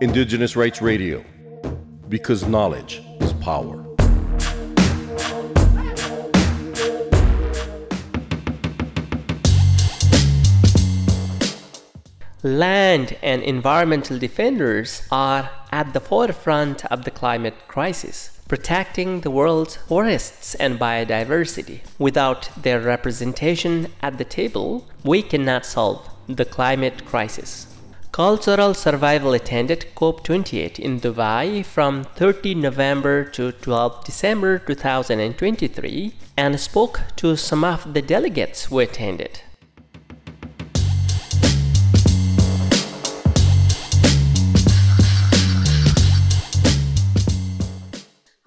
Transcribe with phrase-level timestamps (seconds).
[0.00, 1.24] Indigenous Rights Radio,
[2.08, 3.84] because knowledge is power.
[12.44, 19.76] Land and environmental defenders are at the forefront of the climate crisis, protecting the world's
[19.76, 21.80] forests and biodiversity.
[21.98, 27.66] Without their representation at the table, we cannot solve the climate crisis.
[28.12, 37.00] Cultural Survival attended COP28 in Dubai from 30 November to 12 December 2023 and spoke
[37.16, 39.40] to some of the delegates who attended.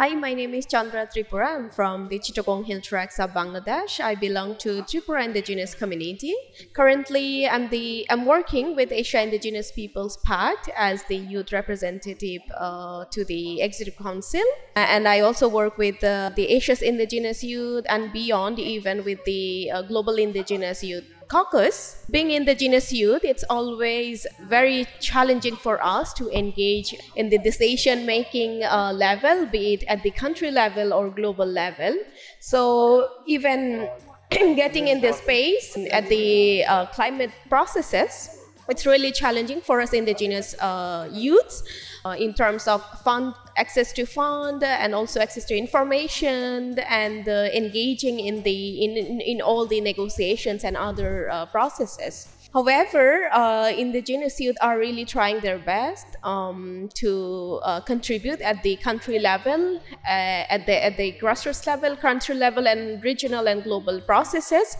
[0.00, 1.56] Hi, my name is Chandra Tripura.
[1.56, 3.98] I'm from the Chittagong Hill Tracts of Bangladesh.
[3.98, 6.36] I belong to Tripura Indigenous community.
[6.72, 13.06] Currently, I'm the I'm working with Asia Indigenous Peoples Pact as the youth representative uh,
[13.10, 14.44] to the Executive Council,
[14.76, 19.72] and I also work with uh, the Asia's Indigenous Youth and beyond, even with the
[19.72, 26.28] uh, Global Indigenous Youth caucus, being indigenous youth, it's always very challenging for us to
[26.30, 31.46] engage in the decision making uh, level, be it at the country level or global
[31.46, 31.94] level.
[32.40, 33.88] So even
[34.30, 38.37] getting in this space at the uh, climate processes,
[38.68, 41.62] it's really challenging for us indigenous uh, youths
[42.04, 47.48] uh, in terms of fund access to fund and also access to information and uh,
[47.54, 53.70] engaging in the in, in, in all the negotiations and other uh, processes However, uh,
[53.76, 59.76] indigenous youth are really trying their best um, to uh, contribute at the country level,
[60.06, 64.78] uh, at the at the grassroots level, country level, and regional and global processes,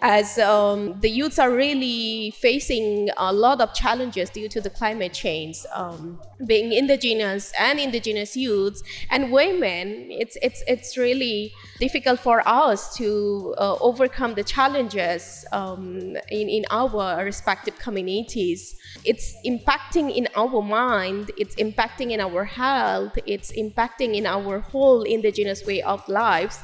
[0.00, 5.12] as um, the youths are really facing a lot of challenges due to the climate
[5.12, 5.58] change.
[5.74, 12.96] Um, being indigenous and indigenous youths and women, it's it's it's really difficult for us
[12.96, 18.76] to uh, overcome the challenges um, in in our respective communities.
[19.04, 25.02] It's impacting in our mind, it's impacting in our health, it's impacting in our whole
[25.02, 26.58] indigenous way of lives.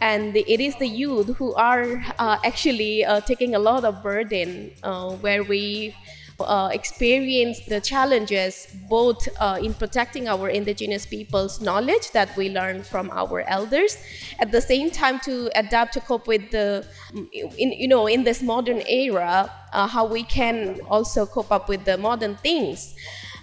[0.00, 4.72] And it is the youth who are uh, actually uh, taking a lot of burden
[4.82, 5.94] uh, where we
[6.44, 12.82] uh, experience the challenges both uh, in protecting our indigenous people's knowledge that we learn
[12.82, 13.96] from our elders
[14.38, 16.86] at the same time to adapt to cope with the
[17.32, 21.84] in, you know in this modern era uh, how we can also cope up with
[21.84, 22.94] the modern things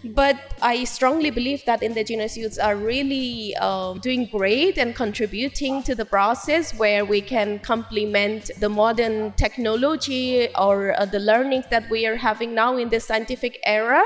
[0.03, 5.95] but I strongly believe that indigenous youths are really uh, doing great and contributing to
[5.95, 12.05] the process where we can complement the modern technology or uh, the learning that we
[12.05, 14.03] are having now in this scientific era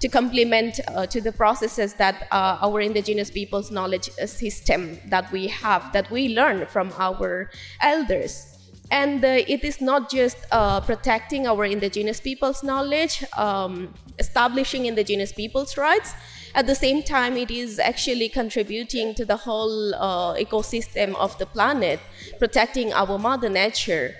[0.00, 5.46] to complement uh, to the processes that uh, our indigenous people's knowledge system that we
[5.48, 7.50] have that we learn from our
[7.80, 8.54] elders
[8.90, 15.32] and uh, it is not just uh, protecting our indigenous people's knowledge um, establishing indigenous
[15.32, 16.14] people's rights.
[16.54, 21.46] At the same time it is actually contributing to the whole uh, ecosystem of the
[21.46, 21.98] planet
[22.38, 24.14] protecting our mother nature.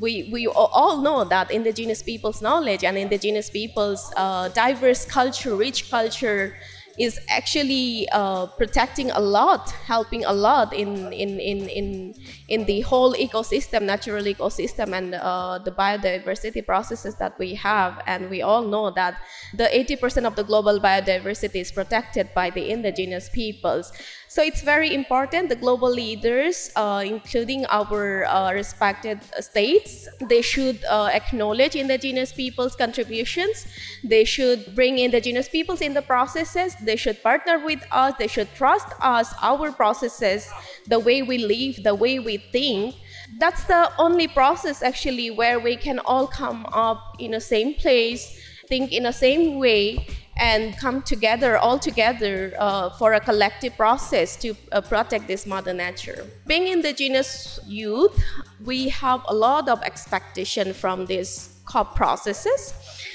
[0.00, 5.90] We, we all know that indigenous people's knowledge and indigenous people's uh, diverse culture rich
[5.90, 6.56] culture
[7.00, 12.14] is actually uh, protecting a lot, helping a lot in in in in
[12.48, 18.02] in the whole ecosystem, natural ecosystem, and uh, the biodiversity processes that we have.
[18.06, 19.16] And we all know that
[19.54, 23.92] the 80% of the global biodiversity is protected by the indigenous peoples.
[24.28, 30.84] So it's very important the global leaders, uh, including our uh, respected states, they should
[30.84, 33.66] uh, acknowledge indigenous people's contributions.
[34.04, 36.76] They should bring indigenous peoples in the processes.
[36.80, 38.14] They should partner with us.
[38.18, 40.48] They should trust us, our processes,
[40.86, 42.94] the way we live, the way we think
[43.38, 48.40] that's the only process actually where we can all come up in the same place
[48.68, 50.06] think in the same way
[50.36, 55.72] and come together all together uh, for a collective process to uh, protect this mother
[55.72, 58.22] nature being indigenous youth
[58.64, 62.74] we have a lot of expectation from these COP processes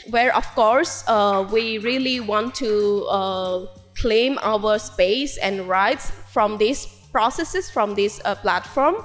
[0.10, 3.66] where of course uh, we really want to uh,
[3.96, 8.96] claim our space and rights from these processes from this uh, platform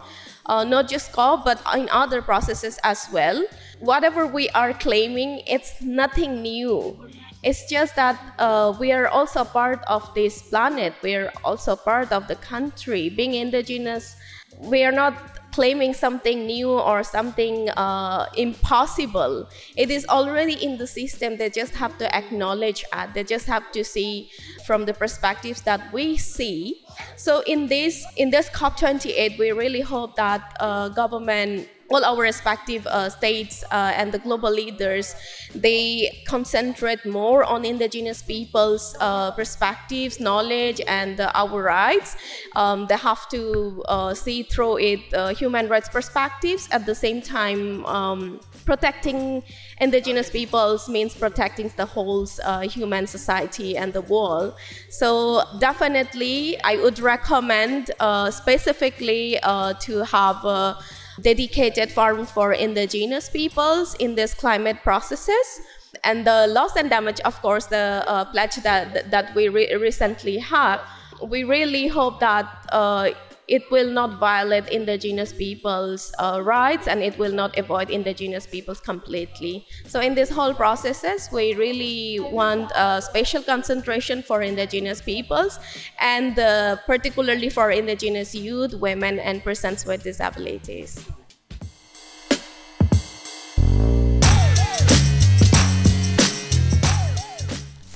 [0.46, 3.44] uh, not just COP but in other processes as well
[3.78, 6.98] whatever we are claiming it's nothing new
[7.42, 10.92] it's just that uh, we are also part of this planet.
[11.02, 13.08] We are also part of the country.
[13.08, 14.16] Being indigenous,
[14.58, 19.48] we are not claiming something new or something uh, impossible.
[19.76, 21.36] It is already in the system.
[21.36, 23.14] They just have to acknowledge it.
[23.14, 24.30] They just have to see
[24.66, 26.82] from the perspectives that we see.
[27.16, 32.86] So in this in this COP28, we really hope that uh, government all our respective
[32.86, 35.14] uh, states uh, and the global leaders
[35.54, 42.16] they concentrate more on indigenous people's uh, perspectives knowledge and uh, our rights.
[42.54, 46.68] Um, they have to uh, see through it uh, human rights perspectives.
[46.70, 49.42] At the same time um, protecting
[49.80, 52.26] indigenous peoples means protecting the whole
[52.62, 54.54] human society and the world.
[54.90, 57.90] So definitely i would recommend
[58.30, 60.76] specifically to have
[61.22, 65.60] dedicated farm for indigenous peoples in these climate processes.
[66.04, 70.38] And the loss and damage of course the uh, pledge that that we re- recently
[70.38, 70.78] had.
[71.22, 73.10] We really hope that uh,
[73.50, 78.80] it will not violate indigenous people's uh, rights and it will not avoid indigenous peoples
[78.80, 79.66] completely.
[79.86, 85.58] So in this whole processes we really want a special concentration for indigenous peoples
[85.98, 91.04] and uh, particularly for indigenous youth women and persons with disabilities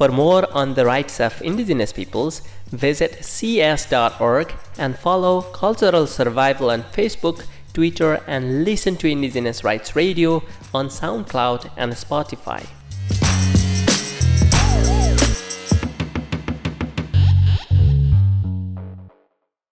[0.05, 6.83] For more on the rights of indigenous peoples, visit cs.org and follow Cultural Survival on
[6.83, 10.43] Facebook, Twitter, and listen to Indigenous Rights Radio
[10.75, 12.67] on SoundCloud and Spotify.